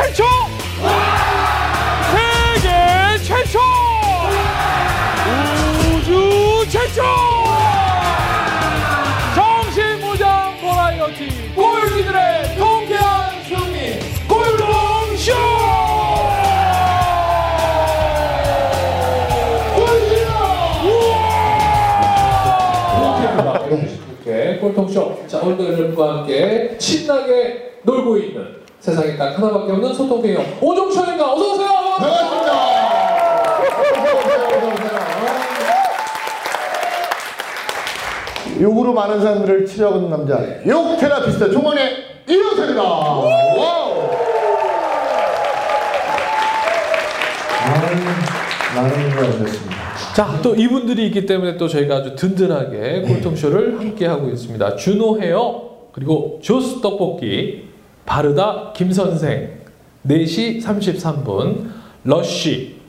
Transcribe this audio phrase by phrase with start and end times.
[0.00, 0.24] 최초!
[2.10, 3.58] 세계 최초!
[5.94, 7.02] 우주 최초!
[9.34, 15.32] 정신무장 버라이어티 골기들의 통쾌한 승리 골동쇼!
[24.60, 25.26] 골동쇼!
[25.26, 31.32] 자 오늘도 여러분과 함께 신나게 놀고 있는 세상에 딱 하나밖에 없는 소통배역 오종철입니다.
[31.32, 31.68] 어서 오세요!
[31.98, 32.52] 반갑습니다.
[33.60, 35.00] 어서오세요, 어서오세요.
[38.62, 42.82] 욕으로 많은 사람들을 치료하는 남자, 욕 therapist 종원의 이호세입니다.
[42.82, 44.10] 와우.
[47.66, 47.96] 많은,
[48.76, 49.76] 많은 걸 하셨습니다.
[50.14, 54.76] 자, 또 이분들이 있기 때문에 또 저희가 아주 든든하게 꼴통쇼를 함께 하고 있습니다.
[54.76, 57.69] 준오 헤어, 그리고 조스 떡볶이,
[58.06, 59.60] 바르다 김선생,
[60.06, 61.66] 4시 33분,
[62.04, 62.80] 러쉬,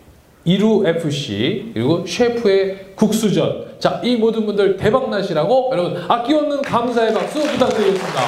[0.44, 3.72] 이루 FC, 그리고 셰프의 국수전.
[3.80, 8.22] 자, 이 모든 분들 대박 나시라고 여러분 아끼없는 감사의 박수 부탁드리겠습니다.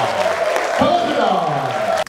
[0.78, 2.04] 반갑습니다.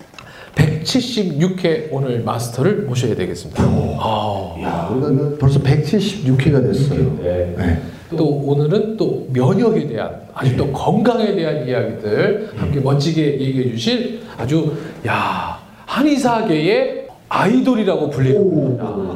[0.55, 3.63] 176회 오늘 마스터를 모셔야 되겠습니다.
[3.63, 7.17] 아, 야, 우리가 그 벌써 176회가 됐어요.
[7.21, 7.55] 네.
[7.57, 7.81] 네.
[8.15, 14.75] 또 오늘은 또 면역에 대한 아주 또 건강에 대한 이야기들 함께 멋지게 얘기해 주실 아주
[15.07, 19.15] 야 한의사계의 아이돌이라고 불리는 겁니다.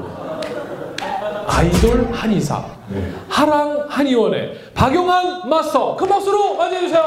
[1.47, 2.63] 아이돌 한의사
[3.27, 7.03] 하랑 한의원의 박용환 마스터 큰 박수로 맞이해 주세요.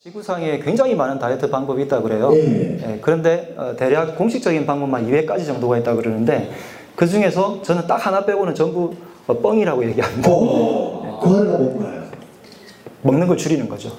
[0.00, 2.30] 지구상에 굉장히 많은 다이어트 방법이 있다 그래요.
[2.34, 2.78] 예.
[2.78, 6.50] 예, 그런데 어, 대략 공식적인 방법만 200가지 정도가 있다 그러는데
[6.96, 8.94] 그 중에서 저는 딱 하나 빼고는 전부
[9.26, 10.28] 어, 뻥이라고 얘기합니다.
[10.30, 12.04] 그 하나가 뭔가요?
[13.02, 13.92] 먹는 걸 줄이는 거죠.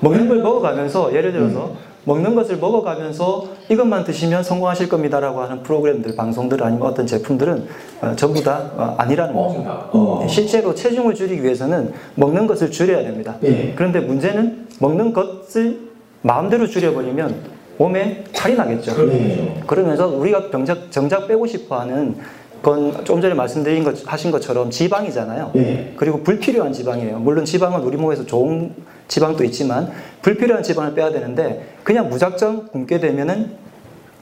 [0.00, 1.72] 먹는 걸 먹어가면서 예를 들어서
[2.04, 7.68] 먹는 것을 먹어가면서 이것만 드시면 성공하실 겁니다라고 하는 프로그램들, 방송들 아니면 어떤 제품들은
[8.00, 9.64] 어, 전부 다 어, 아니라는 거죠.
[9.92, 10.26] 어.
[10.28, 13.36] 실제로 체중을 줄이기 위해서는 먹는 것을 줄여야 됩니다.
[13.44, 13.72] 예.
[13.76, 15.78] 그런데 문제는 먹는 것을
[16.22, 18.94] 마음대로 줄여버리면 몸에 탈이 나겠죠.
[18.94, 19.54] 그렇죠.
[19.66, 22.16] 그러면서 우리가 병작, 정작 빼고 싶어 하는
[22.62, 25.50] 건좀 전에 말씀드린 것, 하신 것처럼 지방이잖아요.
[25.56, 25.92] 예.
[25.96, 27.18] 그리고 불필요한 지방이에요.
[27.18, 28.72] 물론 지방은 우리 몸에서 좋은
[29.08, 29.90] 지방도 있지만
[30.22, 33.50] 불필요한 지방을 빼야 되는데 그냥 무작정 굶게 되면은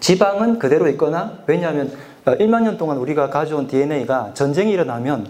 [0.01, 1.93] 지방은 그대로 있거나 왜냐하면
[2.25, 5.27] 어, 1만 년 동안 우리가 가져온 DNA가 전쟁이 일어나면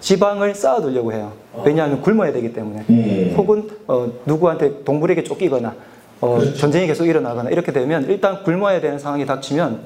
[0.00, 1.32] 지방을 쌓아두려고 해요.
[1.64, 2.84] 왜냐하면 굶어야 되기 때문에.
[2.90, 3.34] 예.
[3.34, 5.74] 혹은 어, 누구한테 동물에게 쫓기거나
[6.20, 9.80] 어, 전쟁이 계속 일어나거나 이렇게 되면 일단 굶어야 되는 상황이 닥치면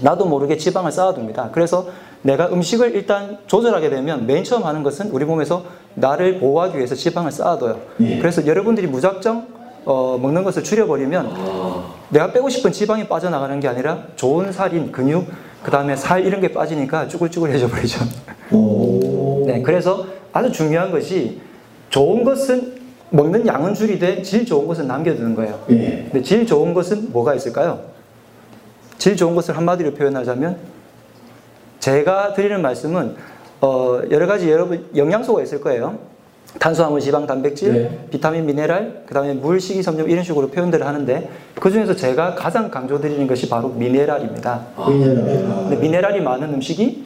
[0.00, 1.50] 나도 모르게 지방을 쌓아둡니다.
[1.52, 1.86] 그래서
[2.22, 5.64] 내가 음식을 일단 조절하게 되면 맨 처음 하는 것은 우리 몸에서
[5.94, 7.78] 나를 보호하기 위해서 지방을 쌓아둬요.
[8.00, 8.18] 예.
[8.18, 9.46] 그래서 여러분들이 무작정
[9.84, 11.34] 어, 먹는 것을 줄여버리면
[12.08, 15.26] 내가 빼고 싶은 지방이 빠져나가는 게 아니라 좋은 살인, 근육,
[15.62, 18.04] 그 다음에 살 이런 게 빠지니까 쭈글쭈글해져 버리죠.
[18.50, 19.44] 오.
[19.46, 21.40] 네, 그래서 아주 중요한 것이
[21.90, 22.73] 좋은 것은
[23.14, 25.60] 먹는 양은 줄이되 질 좋은 것은 남겨두는 거예요.
[25.70, 26.08] 예.
[26.10, 27.80] 근데 질 좋은 것은 뭐가 있을까요?
[28.98, 30.56] 질 좋은 것을 한마디로 표현하자면
[31.78, 33.14] 제가 드리는 말씀은
[33.60, 35.98] 어, 여러 가지 여러분 영양소가 있을 거예요.
[36.58, 38.06] 탄수화물, 지방, 단백질, 네.
[38.10, 43.26] 비타민, 미네랄, 그 다음에 물, 식이섬유 이런 식으로 표현들을 하는데 그 중에서 제가 가장 강조드리는
[43.26, 44.66] 것이 바로 미네랄입니다.
[44.88, 45.24] 미네랄.
[45.24, 47.04] 근데 미네랄이 많은 음식이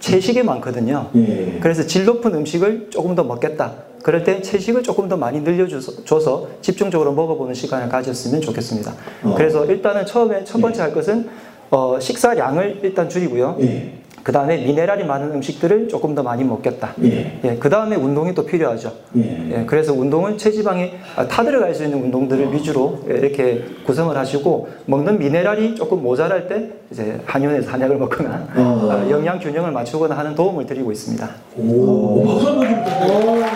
[0.00, 1.10] 채식에 많거든요.
[1.14, 1.58] 예.
[1.60, 3.72] 그래서 질 높은 음식을 조금 더 먹겠다.
[4.02, 8.92] 그럴 때 채식을 조금 더 많이 늘려줘서 줘서 집중적으로 먹어보는 시간을 가졌으면 좋겠습니다.
[9.22, 9.34] 어.
[9.36, 11.28] 그래서 일단은 처음에 첫 번째 할 것은
[11.70, 13.56] 어, 식사량을 일단 줄이고요.
[13.60, 14.02] 예.
[14.22, 16.94] 그 다음에 미네랄이 많은 음식들을 조금 더 많이 먹겠다.
[17.02, 17.56] 예.
[17.58, 18.92] 그 다음에 운동이 또 필요하죠.
[19.16, 19.50] 예.
[19.50, 25.74] 예, 그래서 운동은 체지방이 아, 타들어갈 수 있는 운동들을 위주로 이렇게 구성을 하시고 먹는 미네랄이
[25.74, 28.60] 조금 모자랄 때 이제 한의원에서 한약을 먹거나 어.
[28.60, 31.28] 어, 영양 균형을 맞추거나 하는 도움을 드리고 있습니다.
[31.56, 32.24] 오.
[32.24, 33.51] 박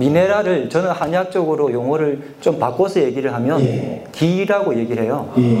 [0.00, 4.04] 미네랄을 저는 한의학 적으로 용어를 좀 바꿔서 얘기를 하면 예.
[4.12, 5.28] 기라고 얘기를 해요.
[5.36, 5.58] 예.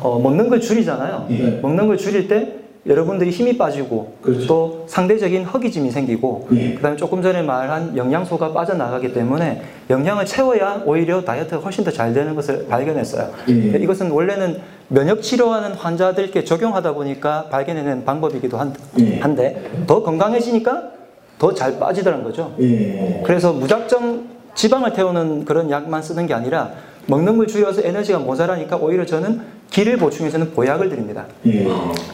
[0.00, 1.26] 어, 먹는 걸 줄이잖아요.
[1.30, 1.58] 예.
[1.60, 2.54] 먹는 걸 줄일 때
[2.86, 4.46] 여러분들이 힘이 빠지고 그렇죠.
[4.46, 6.74] 또 상대적인 허기짐이 생기고 예.
[6.74, 9.60] 그다음에 조금 전에 말한 영양소가 빠져나가기 때문에
[9.90, 13.28] 영양을 채워야 오히려 다이어트가 훨씬 더 잘 되는 것을 발견했어요.
[13.48, 13.52] 예.
[13.78, 19.18] 이것은 원래는 면역 치료하는 환자들께 적용하다 보니까 발견해낸 방법이기도 한, 예.
[19.18, 20.97] 한데 더 건강해지니까
[21.38, 22.52] 더 잘 빠지더란 거죠.
[22.60, 23.22] 예.
[23.24, 24.24] 그래서 무작정
[24.54, 26.72] 지방을 태우는 그런 약만 쓰는 게 아니라
[27.06, 29.40] 먹는 걸 줄여서 에너지가 모자라니까 오히려 저는
[29.70, 31.24] 기를 보충해서는 보약을 드립니다.
[31.46, 31.66] 예.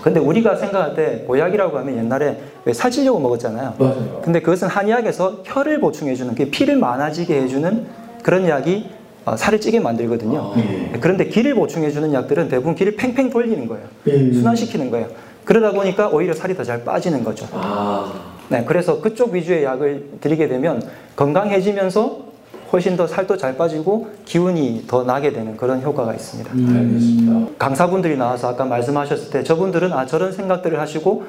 [0.03, 3.75] 근데 우리가 생각할 때 보약이라고 하면 옛날에 왜 살찌려고 먹었잖아요.
[3.79, 4.21] 맞아요.
[4.23, 7.87] 근데 그것은 한의학에서 혈을 보충해주는, 그 피를 많아지게 해주는
[8.23, 8.91] 그런 약이
[9.25, 10.53] 어, 살을 찌게 만들거든요.
[10.59, 10.99] 예.
[11.00, 13.87] 그런데 기를 보충해주는 약들은 대부분 기를 팽팽 돌리는 거예요.
[14.09, 14.32] 예.
[14.32, 15.06] 순환시키는 거예요.
[15.44, 17.47] 그러다 보니까 오히려 살이 더 잘 빠지는 거죠.
[17.53, 18.12] 아,
[18.49, 20.82] 네, 그래서 그쪽 위주의 약을 드리게 되면
[21.17, 22.25] 건강해지면서
[22.73, 26.50] 훨씬 더 살도 잘 빠지고 기운이 더 나게 되는 그런 효과가 있습니다.
[26.50, 27.49] 알겠습니다.
[27.58, 31.25] 강사분들이 나와서 아까 말씀하셨을 때 저분들은 아 저런 생각들을 하시고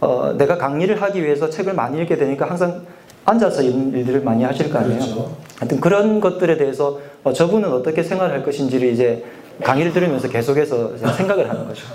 [0.00, 2.82] 어, 내가 강의를 하기 위해서 책을 많이 읽게 되니까 항상
[3.24, 4.98] 앉아서 읽는 일들을 많이 하실 거 아니에요.
[4.98, 5.36] 그렇죠.
[5.58, 9.24] 하여튼 그런 것들에 대해서 어, 저분은 어떻게 생활할 것인지를 이제
[9.62, 11.86] 강의를 들으면서 계속해서 생각을 하는 거죠.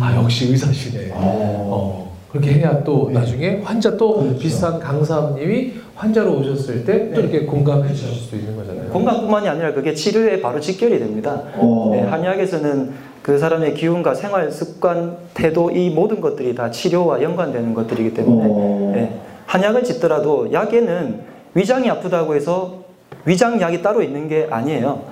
[0.00, 1.10] 아 역시 의사시네.
[1.14, 7.92] 어, 그렇게 해야 또 나중에 환자 또 비슷한 강사님이 환자로 오셨을 때 또 이렇게 공감해
[7.92, 8.90] 주실 수도 있는 거잖아요.
[8.92, 11.42] 건강뿐만이 아니라 그게 치료에 바로 직결이 됩니다.
[11.54, 11.90] 어.
[11.94, 18.14] 네, 한의학에서는 그 사람의 기운과 생활 습관, 태도 이 모든 것들이 다 치료와 연관되는 것들이기
[18.14, 18.92] 때문에 어.
[18.94, 21.20] 네, 한약을 짓더라도 약에는
[21.54, 22.84] 위장이 아프다고 해서
[23.24, 25.02] 위장약이 따로 있는 게 아니에요.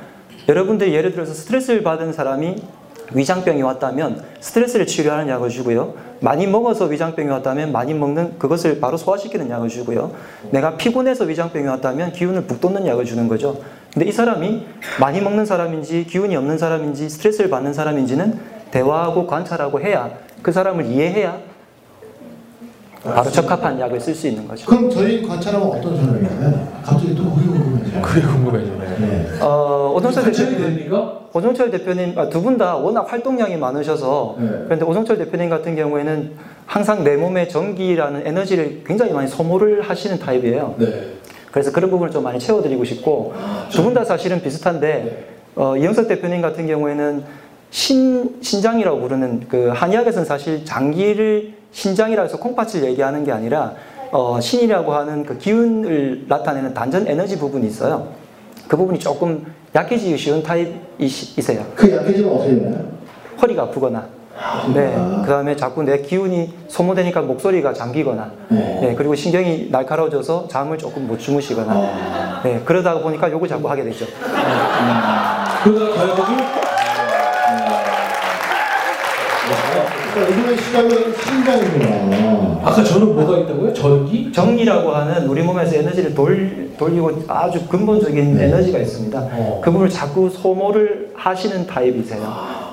[0.49, 2.57] 여러분들이 예를 들어서 스트레스를 받은 사람이
[3.13, 5.95] 위장병이 왔다면 스트레스를 치료하는 약을 주고요.
[6.21, 10.13] 많이 먹어서 위장병이 왔다면 많이 먹는 그것을 바로 소화시키는 약을 주고요.
[10.51, 13.59] 내가 피곤해서 위장병이 왔다면 기운을 북돋는 약을 주는 거죠.
[13.93, 14.67] 근데 이 사람이
[15.01, 18.39] 많이 먹는 사람인지 기운이 없는 사람인지 스트레스를 받는 사람인지는
[18.71, 20.11] 대화하고 관찰하고 해야
[20.43, 21.39] 그 사람을 이해해야
[23.03, 24.67] 바로 적합한 약을 쓸 수 있는 거죠.
[24.67, 27.25] 그럼 저희 관찰하면 어떤 사람이냐면 갑자기 또
[28.01, 28.03] 궁금해져요.
[28.03, 28.97] 그게 궁금해지네.
[28.99, 29.27] 네.
[29.41, 29.77] 어,
[30.23, 30.93] 관찰이 대표님?
[31.33, 34.49] 오종철 대표님 두분 다 워낙 활동량이 많으셔서 네.
[34.65, 36.33] 그런데 오종철 대표님 같은 경우에는
[36.67, 40.75] 항상 내 몸의 전기라는 에너지를 굉장히 많이 소모를 하시는 타입이에요.
[40.79, 41.13] 네.
[41.51, 43.35] 그래서 그런 부분을 좀 많이 채워드리고 싶고
[43.71, 47.25] 두분 다 사실은 비슷한데 어, 이영석 대표님 같은 경우에는
[47.71, 53.75] 신 신장이라고 부르는 그 한의학에서는 사실 장기를 신장이라 해서 콩팥을 얘기하는 게 아니라
[54.13, 58.09] 어, 신이라고 하는 그 기운을 나타내는 단전 에너지 부분이 있어요.
[58.69, 59.45] 그 부분이 조금
[59.75, 61.65] 약해지기 쉬운 타입이세요.
[61.75, 62.85] 그 약해지면 어떻게 되나요?
[63.41, 64.17] 허리가 아프거나
[64.75, 64.95] 네,
[65.25, 68.79] 그 다음에 자꾸 내 기운이 소모되니까 목소리가 잠기거나, 네.
[68.83, 74.05] 네, 그리고 신경이 날카로워져서 잠을 조금 못 주무시거나, 네, 그러다 보니까 요걸 자꾸 하게 되죠.
[74.05, 74.29] 그
[80.77, 82.61] 시작은 신장이구나.
[82.63, 83.73] 아까 저는 뭐가 있다고요?
[83.73, 84.31] 전기?
[84.33, 89.19] 정리라고 하는 우리 몸에서 에너지를 돌, 돌리고 아주 근본적인 에너지가 있습니다.
[89.33, 89.61] 어.
[89.63, 92.21] 그 부분을 자꾸 소모를 하시는 타입이세요.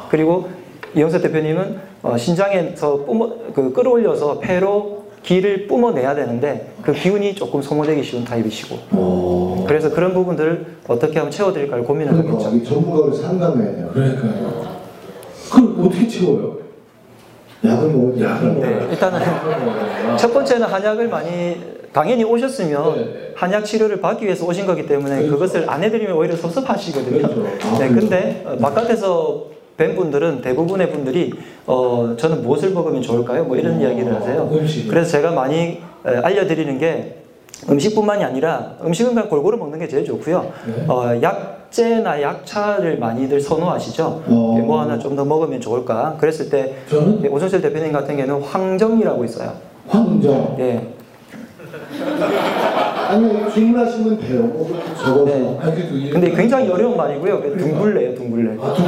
[0.09, 0.49] 그리고
[0.95, 8.03] 이영석 대표님은 어, 신장에서 뿜어, 그 끌어올려서 폐로 기를 뿜어내야 되는데 그 기운이 조금 소모되기
[8.03, 9.63] 쉬운 타입이시고 오.
[9.65, 12.57] 그래서 그런 부분들을 어떻게 하면 채워드릴까를 고민을 그러니까 하겠죠.
[12.57, 13.89] 이 전문가를 상담해야 돼요.
[13.93, 14.73] 그러니까요.
[15.49, 16.62] 그럼 어떻게 채워요?
[17.65, 18.79] 약을 먹으면 약을 먹어요.
[18.79, 21.57] 네, 일단은 첫 번째는 한약을 많이
[21.93, 23.31] 당연히 오셨으면 네.
[23.35, 25.33] 한약 치료를 받기 위해서 오신 거기 때문에 그렇죠.
[25.33, 27.21] 그것을 안 해드리면 오히려 섭섭하시거든요.
[27.21, 27.47] 그렇죠.
[27.67, 27.99] 아, 네, 그렇죠.
[28.09, 29.45] 근데 어, 바깥에서
[29.77, 31.33] 뵌 분들은 대부분의 분들이
[31.65, 33.45] 어, 저는 무엇을 먹으면 좋을까요?
[33.45, 34.49] 뭐 이런 이야기를 하세요.
[34.51, 34.87] 음식.
[34.87, 37.22] 그래서 제가 많이 에, 알려드리는 게
[37.69, 40.51] 음식뿐만이 아니라 음식은 그냥 골고루 먹는 게 제일 좋고요.
[40.65, 40.85] 네.
[40.87, 44.03] 어, 약재나 약차를 많이들 선호하시죠.
[44.27, 44.59] 어.
[44.65, 46.17] 뭐 하나 좀 더 먹으면 좋을까?
[46.19, 49.53] 그랬을 때 저는 네, 오선철 대표님 같은 경우는 황정이라고 있어요.
[49.87, 50.55] 황정.
[50.59, 50.87] 예.
[53.09, 53.27] 아니
[54.19, 54.41] 돼요.
[54.41, 54.67] 뭐
[54.97, 55.25] 적어서.
[55.25, 55.57] 네.
[55.61, 57.41] 아니 그래도 이게 근데 굉장히 어려운 말이고요.
[57.41, 58.57] 그 둥글레요, 둥글레.
[58.61, 58.85] 아, 좀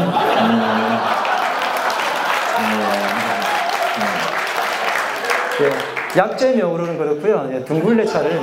[5.62, 5.70] 예.
[6.18, 7.50] 약재명으로는 그렇고요.
[7.54, 8.40] 예, 둥글레 차를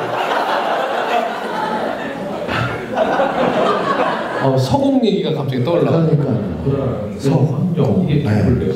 [4.45, 5.91] 어, 서공 얘기가 갑자기 떠올라.
[5.93, 7.11] 그러니까요.
[7.19, 8.43] 서황정 이게 네.
[8.43, 8.73] 누굴래요?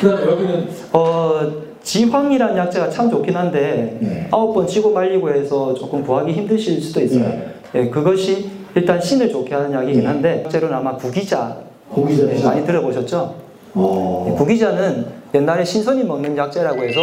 [0.00, 1.40] 그다음 여기는 어,
[1.82, 4.28] 지황이라는 약재가 참 좋긴 한데 네.
[4.30, 7.24] 아홉 번 치고 말리고 해서 조금 구하기 힘드실 수도 있어요.
[7.24, 7.54] 네.
[7.74, 11.56] 예, 그것이 일단 신을 좋게 하는 약이긴 한데 실제로는 아마 구기자
[11.90, 12.32] 고기자.
[12.32, 13.34] 예, 많이 들어보셨죠?
[13.74, 14.34] 어.
[14.38, 17.00] 구기자는 옛날에 신선이 먹는 약재라고 해서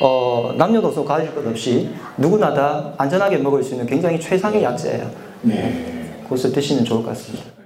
[0.00, 5.10] 어, 남녀노소 가질 것 없이 누구나 다 안전하게 먹을 수 있는 굉장히 최상의 약재예요.
[5.42, 6.22] 네.
[6.24, 7.57] 그것을 드시면 좋을 것 같습니다.